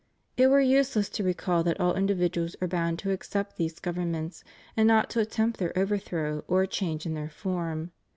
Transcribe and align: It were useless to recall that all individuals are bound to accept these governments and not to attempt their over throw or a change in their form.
It 0.35 0.47
were 0.47 0.59
useless 0.61 1.09
to 1.09 1.23
recall 1.23 1.63
that 1.63 1.79
all 1.79 1.93
individuals 1.93 2.55
are 2.59 2.67
bound 2.67 2.97
to 2.97 3.11
accept 3.11 3.57
these 3.57 3.77
governments 3.79 4.43
and 4.75 4.87
not 4.87 5.11
to 5.11 5.19
attempt 5.19 5.59
their 5.59 5.77
over 5.77 5.99
throw 5.99 6.43
or 6.47 6.63
a 6.63 6.67
change 6.67 7.05
in 7.05 7.13
their 7.13 7.29
form. 7.29 7.91